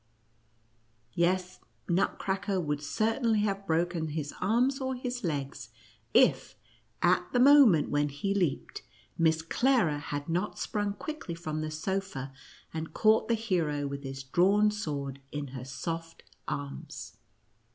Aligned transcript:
Yes, 1.13 1.59
Nut 1.87 2.17
cracker 2.17 2.59
would 2.59 2.81
certainly 2.81 3.41
have 3.41 3.67
broken 3.67 4.07
his 4.07 4.33
arms 4.41 4.81
or 4.81 4.95
his 4.95 5.23
legs, 5.23 5.69
if, 6.11 6.55
at 7.03 7.31
the 7.33 7.39
moment 7.39 7.91
when 7.91 8.09
he 8.09 8.33
leaped, 8.33 8.81
Miss 9.15 9.43
Clara 9.43 9.99
had 9.99 10.27
not 10.27 10.57
sprung 10.57 10.93
quickly 10.95 11.35
from 11.35 11.61
the 11.61 11.69
sofa, 11.69 12.33
and 12.73 12.95
caught 12.95 13.27
the 13.27 13.35
hero 13.35 13.85
with 13.85 14.01
his 14.03 14.23
drawn 14.23 14.71
sword 14.71 15.21
in 15.31 15.49
her 15.49 15.63
soft 15.65 16.23
arms. 16.47 17.15